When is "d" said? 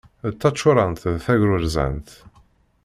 0.29-0.33, 1.13-1.17